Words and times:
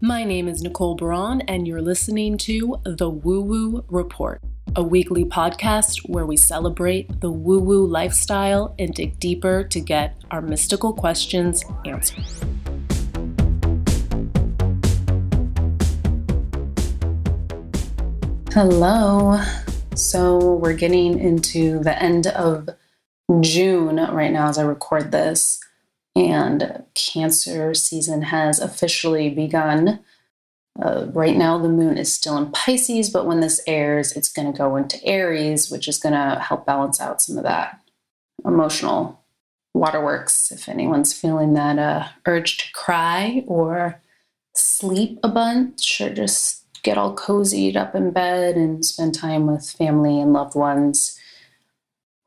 My 0.00 0.22
name 0.22 0.46
is 0.46 0.62
Nicole 0.62 0.94
Burron, 0.94 1.42
and 1.48 1.66
you're 1.66 1.82
listening 1.82 2.38
to 2.38 2.80
The 2.84 3.10
Woo 3.10 3.40
Woo 3.40 3.84
Report, 3.88 4.40
a 4.76 4.82
weekly 4.82 5.24
podcast 5.24 6.08
where 6.08 6.24
we 6.24 6.36
celebrate 6.36 7.20
the 7.20 7.32
woo 7.32 7.58
woo 7.58 7.84
lifestyle 7.84 8.76
and 8.78 8.94
dig 8.94 9.18
deeper 9.18 9.64
to 9.64 9.80
get 9.80 10.14
our 10.30 10.40
mystical 10.40 10.92
questions 10.92 11.64
answered. 11.84 12.24
Hello. 18.52 19.42
So, 19.96 20.54
we're 20.62 20.74
getting 20.74 21.18
into 21.18 21.80
the 21.80 22.00
end 22.00 22.28
of 22.28 22.68
June 23.40 23.96
right 23.96 24.30
now 24.30 24.48
as 24.48 24.58
I 24.58 24.62
record 24.62 25.10
this 25.10 25.58
and 26.18 26.82
Cancer 26.94 27.74
season 27.74 28.22
has 28.22 28.58
officially 28.58 29.30
begun. 29.30 30.00
Uh, 30.80 31.06
right 31.12 31.36
now, 31.36 31.58
the 31.58 31.68
moon 31.68 31.96
is 31.96 32.12
still 32.12 32.36
in 32.36 32.50
Pisces, 32.50 33.08
but 33.08 33.24
when 33.24 33.38
this 33.38 33.60
airs, 33.68 34.12
it's 34.16 34.32
going 34.32 34.50
to 34.52 34.56
go 34.56 34.74
into 34.74 35.02
Aries, 35.04 35.70
which 35.70 35.86
is 35.86 35.98
going 35.98 36.14
to 36.14 36.40
help 36.40 36.66
balance 36.66 37.00
out 37.00 37.22
some 37.22 37.38
of 37.38 37.44
that 37.44 37.80
emotional 38.44 39.22
waterworks. 39.74 40.50
If 40.50 40.68
anyone's 40.68 41.12
feeling 41.12 41.54
that 41.54 41.78
uh, 41.78 42.08
urge 42.26 42.58
to 42.58 42.72
cry 42.72 43.44
or 43.46 44.00
sleep 44.54 45.20
a 45.22 45.28
bunch 45.28 46.00
or 46.00 46.12
just 46.12 46.64
get 46.82 46.98
all 46.98 47.14
cozied 47.14 47.76
up 47.76 47.94
in 47.94 48.10
bed 48.10 48.56
and 48.56 48.84
spend 48.84 49.14
time 49.14 49.46
with 49.46 49.70
family 49.70 50.20
and 50.20 50.32
loved 50.32 50.56
ones, 50.56 51.16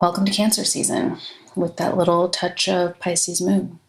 welcome 0.01 0.23
to 0.25 0.31
Cancer 0.31 0.63
season 0.63 1.17
with 1.55 1.75
that 1.75 1.97
little 1.97 2.29
touch 2.29 2.69
of 2.69 2.97
Pisces 2.99 3.41
moon. 3.41 3.79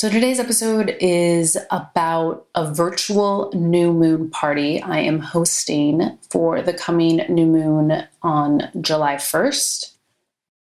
So, 0.00 0.08
today's 0.08 0.40
episode 0.40 0.96
is 0.98 1.58
about 1.70 2.46
a 2.54 2.72
virtual 2.72 3.52
new 3.54 3.92
moon 3.92 4.30
party 4.30 4.80
I 4.80 5.00
am 5.00 5.18
hosting 5.18 6.18
for 6.30 6.62
the 6.62 6.72
coming 6.72 7.18
new 7.28 7.44
moon 7.44 8.08
on 8.22 8.70
July 8.80 9.16
1st. 9.16 9.92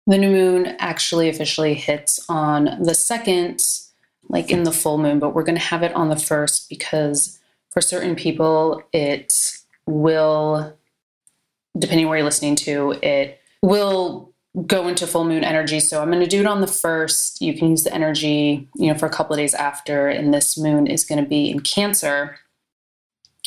The 0.07 0.17
new 0.17 0.29
moon 0.29 0.75
actually 0.79 1.29
officially 1.29 1.73
hits 1.73 2.19
on 2.27 2.65
the 2.65 2.91
2nd, 2.91 3.87
like 4.27 4.51
in 4.51 4.63
the 4.63 4.73
full 4.73 4.97
moon, 4.97 5.19
but 5.19 5.33
we're 5.33 5.43
going 5.43 5.57
to 5.57 5.63
have 5.63 5.83
it 5.83 5.95
on 5.95 6.09
the 6.09 6.15
1st 6.15 6.67
because 6.67 7.39
for 7.69 7.79
certain 7.79 8.17
people, 8.17 8.83
it 8.91 9.53
will, 9.85 10.77
depending 11.77 12.09
where 12.09 12.17
you're 12.17 12.25
listening 12.25 12.57
to, 12.57 12.91
it 13.01 13.39
will 13.61 14.28
go 14.65 14.87
into 14.87 15.07
full 15.07 15.25
moon 15.25 15.43
energy. 15.43 15.79
So 15.79 16.01
I'm 16.01 16.09
going 16.09 16.23
to 16.23 16.27
do 16.27 16.39
it 16.41 16.47
on 16.47 16.61
the 16.61 16.67
first. 16.67 17.41
You 17.41 17.53
can 17.53 17.69
use 17.69 17.83
the 17.83 17.93
energy, 17.93 18.67
you 18.75 18.91
know, 18.91 18.97
for 18.97 19.05
a 19.05 19.09
couple 19.09 19.33
of 19.33 19.37
days 19.37 19.53
after. 19.53 20.07
And 20.07 20.33
this 20.33 20.57
moon 20.57 20.87
is 20.87 21.03
going 21.03 21.23
to 21.23 21.29
be 21.29 21.49
in 21.49 21.59
Cancer. 21.61 22.37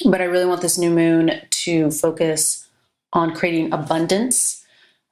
But 0.05 0.21
I 0.21 0.25
really 0.25 0.47
want 0.47 0.63
this 0.63 0.79
new 0.79 0.91
moon 0.91 1.41
to 1.51 1.91
focus 1.91 2.69
on 3.13 3.35
creating 3.35 3.73
abundance. 3.73 4.65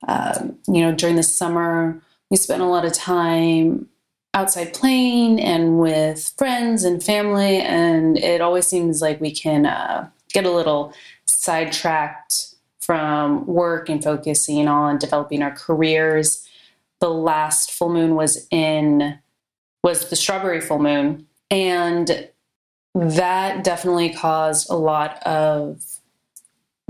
Um, 0.08 0.58
you 0.66 0.80
know, 0.80 0.92
during 0.92 1.16
the 1.16 1.22
summer, 1.22 2.00
we 2.30 2.36
spend 2.36 2.62
a 2.62 2.66
lot 2.66 2.84
of 2.84 2.92
time 2.92 3.88
outside 4.32 4.72
playing 4.72 5.40
and 5.40 5.78
with 5.78 6.32
friends 6.38 6.84
and 6.84 7.02
family, 7.02 7.60
and 7.60 8.16
it 8.18 8.40
always 8.40 8.66
seems 8.66 9.02
like 9.02 9.20
we 9.20 9.30
can 9.30 9.66
uh, 9.66 10.08
get 10.32 10.46
a 10.46 10.50
little 10.50 10.94
sidetracked 11.26 12.49
from 12.90 13.46
work 13.46 13.88
and 13.88 14.02
focusing 14.02 14.66
on 14.66 14.98
developing 14.98 15.42
our 15.42 15.52
careers. 15.52 16.44
The 16.98 17.08
last 17.08 17.70
full 17.70 17.90
moon 17.90 18.16
was 18.16 18.48
in 18.50 19.16
was 19.84 20.10
the 20.10 20.16
strawberry 20.16 20.60
full 20.60 20.80
moon 20.80 21.28
and 21.52 22.28
that 22.92 23.62
definitely 23.62 24.12
caused 24.12 24.68
a 24.68 24.74
lot 24.74 25.24
of 25.24 25.80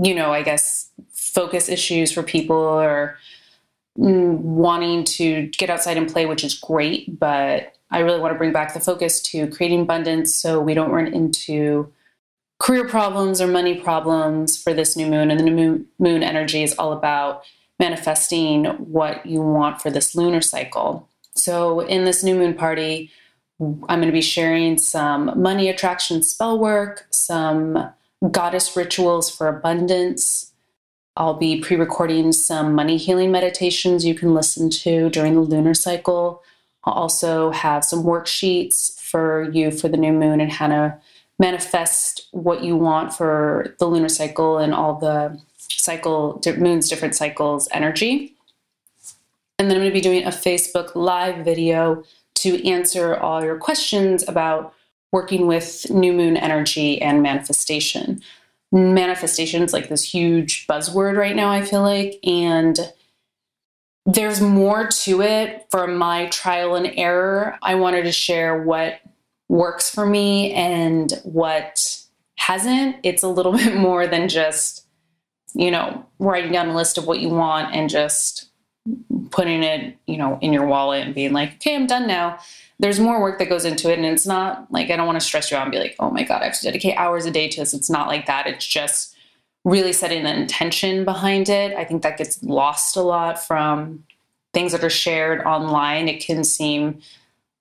you 0.03 0.15
know, 0.15 0.33
I 0.33 0.41
guess 0.43 0.89
focus 1.13 1.69
issues 1.69 2.11
for 2.11 2.23
people 2.23 2.57
or 2.57 3.19
wanting 3.97 5.05
to 5.05 5.49
get 5.49 5.69
outside 5.69 5.99
and 5.99 6.11
play, 6.11 6.25
which 6.25 6.45
is 6.45 6.55
great, 6.55 7.21
but 7.21 7.75
I 7.91 7.99
really 7.99 8.21
want 8.21 8.33
to 8.33 8.39
bring 8.39 8.53
back 8.53 8.73
the 8.73 8.81
focus 8.81 9.21
to 9.25 9.49
creating 9.49 9.83
abundance 9.83 10.35
so 10.35 10.63
we 10.63 10.73
don't 10.73 10.93
run 10.93 11.09
into 11.09 11.93
career 12.61 12.87
problems 12.87 13.41
or 13.41 13.49
money 13.49 13.75
problems 13.75 14.63
for 14.63 14.73
this 14.73 14.97
new 14.97 15.07
moon. 15.07 15.31
And 15.31 15.41
the 15.41 15.45
new 15.45 15.85
moon 15.99 16.23
energy 16.23 16.63
is 16.63 16.75
all 16.79 16.93
about 16.93 17.43
manifesting 17.81 18.67
what 18.67 19.27
you 19.27 19.41
want 19.41 19.83
for 19.83 19.91
this 19.91 20.15
lunar 20.15 20.43
cycle. 20.43 21.09
So, 21.35 21.81
in 21.81 22.05
this 22.05 22.23
new 22.23 22.35
moon 22.37 22.55
party, 22.55 23.11
I'm 23.61 23.99
going 24.01 24.07
to 24.07 24.13
be 24.13 24.21
sharing 24.21 24.79
some 24.79 25.41
money 25.41 25.69
attraction 25.69 26.23
spell 26.23 26.59
work, 26.59 27.07
some 27.11 27.93
goddess 28.31 28.77
rituals 28.77 29.35
for 29.35 29.49
abundance. 29.49 30.53
I'll 31.17 31.35
be 31.35 31.61
pre 31.61 31.77
recording 31.77 32.33
some 32.33 32.75
money 32.75 32.97
healing 32.97 33.33
meditations 33.33 34.05
you 34.05 34.15
can 34.15 34.35
listen 34.35 34.71
to 34.71 35.09
during 35.11 35.35
the 35.35 35.41
lunar 35.41 35.75
cycle. 35.75 36.43
I'll 36.85 36.95
also 36.95 37.51
have 37.51 37.85
some 37.85 38.05
worksheets 38.05 38.99
for 39.01 39.51
you 39.51 39.71
for 39.71 39.89
the 39.89 39.97
new 39.97 40.13
moon 40.13 40.41
and 40.41 40.53
how 40.53 40.69
to 40.69 40.99
manifest 41.41 42.29
what 42.33 42.63
you 42.63 42.77
want 42.77 43.15
for 43.15 43.75
the 43.79 43.87
lunar 43.87 44.11
cycle 44.11 44.59
and 44.59 44.75
all 44.75 44.99
the 45.01 45.41
cycle 45.71 46.41
moon's 46.59 46.89
different 46.89 47.15
cycles 47.15 47.67
energy. 47.73 48.37
And 49.59 49.69
then 49.69 49.79
i'm 49.79 49.83
going 49.83 49.91
to 49.91 49.95
be 49.95 50.03
doing 50.03 50.25
a 50.25 50.31
facebook 50.31 50.95
live 50.95 51.43
video 51.45 52.05
to 52.37 52.69
answer 52.69 53.17
all 53.17 53.43
your 53.43 53.59
questions 53.59 54.27
about 54.29 54.75
working 55.13 55.47
with 55.47 55.91
new 55.91 56.13
moon 56.13 56.37
energy 56.37 57.01
and 57.03 57.23
manifestation. 57.23 58.23
Manifestation 58.71 59.63
is 59.63 59.73
like 59.73 59.89
this 59.89 60.05
huge 60.05 60.67
buzzword 60.67 61.17
right 61.17 61.35
now 61.35 61.51
i 61.51 61.63
feel 61.63 61.83
like 61.83 62.19
and 62.23 62.79
there's 64.07 64.41
more 64.41 64.89
to 64.89 65.21
it. 65.23 65.67
From 65.71 65.97
my 65.97 66.27
trial 66.27 66.75
and 66.75 66.93
error 66.97 67.59
i 67.63 67.77
wanted 67.77 68.03
to 68.03 68.13
share 68.13 68.63
what 68.63 69.01
works 69.51 69.91
for 69.91 70.07
me 70.07 70.53
and 70.53 71.21
what 71.25 71.99
hasn't. 72.37 72.97
It's 73.03 73.25
a 73.25 73.29
little 73.29 73.53
bit 73.57 73.77
more 73.77 74.07
than 74.07 74.29
just, 74.29 74.87
you 75.55 75.71
know, 75.71 76.07
writing 76.19 76.53
down 76.53 76.69
a 76.69 76.75
list 76.75 76.97
of 76.97 77.07
what 77.07 77.21
you 77.21 77.29
want 77.29 77.75
and 77.75 77.91
just 77.91 78.49
putting 79.31 79.63
it, 79.63 79.97
you 80.07 80.17
know, 80.17 80.39
in 80.41 80.53
your 80.53 80.67
wallet 80.67 81.05
and 81.05 81.15
being 81.15 81.33
like, 81.33 81.55
okay, 81.55 81.75
I'm 81.75 81.87
done 81.87 82.07
now. 82.07 82.39
There's 82.79 83.01
more 83.01 83.21
work 83.21 83.39
that 83.41 83.49
goes 83.49 83.65
into 83.65 83.91
it. 83.91 83.99
And 83.99 84.07
it's 84.07 84.27
not 84.27 84.71
like 84.73 84.89
I 84.91 84.97
don't 84.97 85.07
want 85.07 85.21
to 85.21 85.27
stress 85.27 85.51
you 85.51 85.57
out 85.57 85.65
and 85.65 85.73
be 85.73 85.79
like, 85.79 85.97
oh 85.99 86.11
my 86.11 86.23
God, 86.23 86.43
I 86.43 86.47
have 86.47 86.59
to 86.59 86.65
dedicate 86.65 86.97
hours 86.97 87.27
a 87.27 87.31
day 87.31 87.49
to 87.49 87.61
this. 87.61 87.75
It's 87.75 87.91
not 87.91 88.07
like 88.07 88.27
that. 88.27 88.47
It's 88.47 88.67
just 88.67 89.17
really 89.65 89.93
setting 89.93 90.23
the 90.23 90.35
intention 90.35 91.05
behind 91.05 91.49
it. 91.49 91.77
I 91.77 91.85
think 91.85 92.03
that 92.03 92.17
gets 92.17 92.43
lost 92.43 92.97
a 92.97 93.03
lot 93.03 93.45
from 93.45 94.05
things 94.55 94.73
that 94.73 94.85
are 94.85 94.91
shared 94.91 95.43
online. 95.43 96.09
It 96.09 96.25
can 96.25 96.45
seem 96.45 97.01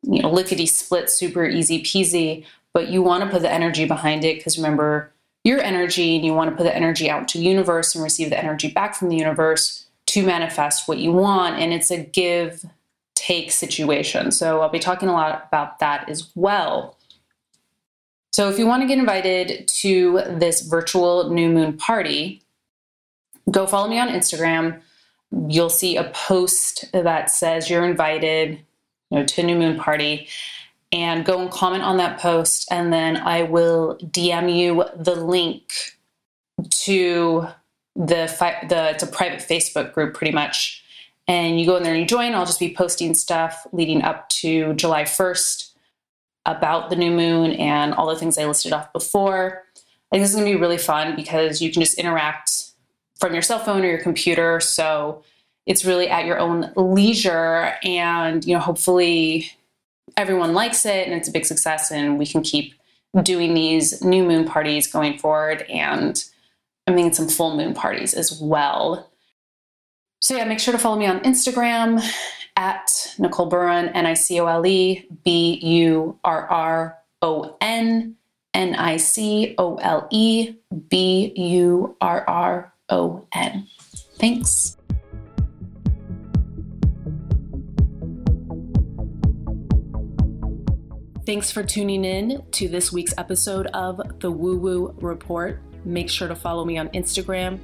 you 0.04 0.22
know, 0.22 0.32
lickety 0.32 0.66
split, 0.66 1.10
super 1.10 1.46
easy 1.46 1.82
peasy, 1.84 2.46
but 2.74 2.90
you 2.90 3.02
want 3.02 3.24
to 3.24 3.30
put 3.30 3.42
the 3.42 3.52
energy 3.52 3.86
behind 3.86 4.24
it 4.24 4.38
because 4.38 4.58
remember, 4.58 5.12
your 5.44 5.62
energy 5.62 6.16
and 6.16 6.26
you 6.26 6.34
want 6.34 6.50
to 6.50 6.56
put 6.56 6.64
the 6.64 6.76
energy 6.76 7.10
out 7.10 7.28
to 7.30 7.38
the 7.38 7.44
universe 7.44 7.96
and 7.96 8.04
receive 8.04 8.30
the 8.30 8.38
energy 8.38 8.70
back 8.70 8.94
from 8.94 9.10
the 9.10 9.16
universe 9.16 9.86
to 10.08 10.24
manifest 10.26 10.88
what 10.88 10.98
you 10.98 11.12
want. 11.12 11.60
And 11.60 11.74
it's 11.74 11.92
a 11.92 12.04
give 12.04 12.66
take 13.16 13.52
situation. 13.52 14.32
So 14.32 14.62
I'll 14.62 14.70
be 14.70 14.80
talking 14.80 15.10
a 15.10 15.14
lot 15.14 15.46
about 15.48 15.80
that 15.80 16.10
as 16.10 16.30
well. 16.36 16.98
So 18.32 18.50
if 18.50 18.60
you 18.60 18.66
want 18.66 18.82
to 18.84 18.88
get 18.88 18.98
invited 18.98 19.68
to 19.80 20.22
this 20.28 20.62
virtual 20.62 21.30
new 21.30 21.50
moon 21.50 21.78
party, 21.78 22.44
go 23.50 23.66
follow 23.66 23.90
me 23.90 24.00
on 24.00 24.10
Instagram. 24.10 24.82
You'll 25.48 25.70
see 25.70 25.98
a 25.98 26.06
post 26.06 26.86
that 26.92 27.30
says 27.30 27.70
you're 27.70 27.86
invited 27.86 28.60
you 29.10 29.20
know, 29.20 29.26
to 29.26 29.44
new 29.44 29.56
moon 29.56 29.78
party 29.78 30.28
and 30.92 31.26
go 31.26 31.40
and 31.40 31.52
comment 31.52 31.84
on 31.84 31.98
that 31.98 32.20
post. 32.20 32.68
And 32.72 32.92
then 32.92 33.18
I 33.18 33.44
will 33.44 33.98
DM 34.04 34.56
you 34.56 34.86
the 34.96 35.16
link 35.16 35.98
to 36.70 37.48
the 37.96 38.28
fi- 38.28 38.66
the 38.68 38.92
it's 38.92 39.04
a 39.04 39.08
private 39.08 39.40
Facebook 39.40 39.94
group 39.94 40.16
pretty 40.16 40.34
much. 40.34 40.84
And 41.28 41.60
you 41.60 41.66
go 41.66 41.76
in 41.76 41.84
there 41.84 41.94
and 41.94 42.02
you 42.02 42.08
join. 42.08 42.34
I'll 42.34 42.46
just 42.46 42.60
be 42.60 42.74
posting 42.74 43.14
stuff 43.14 43.68
leading 43.72 44.02
up 44.02 44.30
to 44.30 44.74
July 44.74 45.04
1st 45.04 45.74
about 46.46 46.90
the 46.90 46.96
new 46.96 47.12
moon 47.12 47.52
and 47.52 47.94
all 47.94 48.08
the 48.08 48.16
things 48.16 48.38
I 48.38 48.46
listed 48.46 48.74
off 48.74 48.92
before. 48.94 49.64
I 50.12 50.16
think 50.16 50.24
this 50.24 50.32
is 50.32 50.36
going 50.36 50.48
to 50.48 50.56
be 50.56 50.60
really 50.60 50.80
fun 50.80 51.16
because 51.16 51.62
you 51.62 51.72
can 51.72 51.84
just 51.84 52.00
interact 52.00 52.72
from 53.20 53.34
your 53.34 53.44
cell 53.44 53.60
phone 53.60 53.84
or 53.84 53.88
your 53.88 54.02
computer. 54.02 54.60
So 54.60 55.24
it's 55.70 55.86
really 55.86 56.10
at 56.10 56.26
your 56.26 56.38
own 56.38 56.72
leisure 56.76 57.76
and 57.84 58.44
you 58.46 58.54
know 58.54 58.60
hopefully 58.60 59.50
everyone 60.18 60.54
likes 60.54 60.86
it 60.86 61.08
and 61.08 61.16
it's 61.16 61.30
a 61.30 61.32
big 61.32 61.46
success 61.46 61.92
and 61.92 62.20
we 62.20 62.26
can 62.26 62.42
keep 62.42 62.74
doing 63.24 63.54
these 63.54 64.04
new 64.04 64.24
moon 64.24 64.44
parties 64.46 64.92
going 64.92 65.18
forward 65.18 65.62
and 65.70 66.26
i'm 66.88 66.96
thinking 66.96 67.14
some 67.14 67.30
full 67.30 67.56
moon 67.56 67.74
parties 67.74 68.14
as 68.14 68.42
well 68.42 69.10
so 70.22 70.36
yeah 70.36 70.44
make 70.44 70.60
sure 70.60 70.74
to 70.74 70.78
follow 70.78 70.98
me 70.98 71.06
on 71.06 71.22
instagram 71.22 72.04
at 72.58 73.16
nicole 73.18 73.48
burron 73.48 73.88
n-i-c-o-l-e 73.90 75.08
b-u-r-r 75.24 77.00
O 77.22 77.58
N 77.62 78.16
N 78.54 78.76
I 78.76 78.98
C 78.98 79.56
O 79.58 79.76
L 79.76 80.08
E 80.12 80.56
B 80.90 81.34
U 81.36 81.96
R 82.02 82.24
R 82.28 82.74
O 82.90 83.26
N. 83.34 83.68
Thanks. 84.18 84.79
Thanks 91.30 91.52
for 91.52 91.62
tuning 91.62 92.06
in 92.06 92.42
to 92.54 92.68
this 92.68 92.92
week's 92.92 93.14
episode 93.16 93.68
of 93.68 94.02
the 94.20 94.32
Woo 94.32 94.58
Woo 94.58 94.96
Report. 95.00 95.62
Make 95.86 96.10
sure 96.10 96.28
to 96.28 96.34
follow 96.34 96.66
me 96.66 96.80
on 96.80 96.90
Instagram 96.90 97.60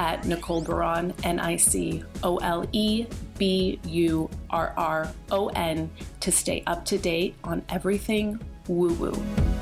at 0.00 0.26
Nicole 0.26 0.64
Burron, 0.64 1.14
N 1.22 1.38
I 1.38 1.54
C 1.54 2.02
O 2.24 2.38
L 2.38 2.68
E 2.72 3.06
B 3.38 3.78
U 3.86 4.28
R 4.50 4.74
R 4.76 5.12
O 5.30 5.46
N, 5.50 5.92
to 6.18 6.32
stay 6.32 6.64
up 6.66 6.84
to 6.86 6.98
date 6.98 7.36
on 7.44 7.62
everything 7.68 8.40
woo 8.66 8.92
woo. 8.94 9.53